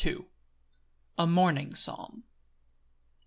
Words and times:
M. 0.03 0.25
A 1.19 1.27
morning 1.27 1.75
Psalm. 1.75 2.23